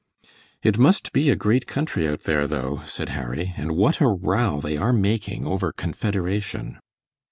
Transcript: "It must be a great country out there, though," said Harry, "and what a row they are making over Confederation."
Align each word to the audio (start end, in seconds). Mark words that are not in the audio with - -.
"It 0.63 0.79
must 0.79 1.13
be 1.13 1.29
a 1.29 1.35
great 1.35 1.67
country 1.67 2.07
out 2.07 2.21
there, 2.23 2.47
though," 2.47 2.81
said 2.87 3.09
Harry, 3.09 3.53
"and 3.55 3.73
what 3.73 4.01
a 4.01 4.07
row 4.07 4.59
they 4.59 4.75
are 4.75 4.93
making 4.93 5.45
over 5.45 5.71
Confederation." 5.71 6.79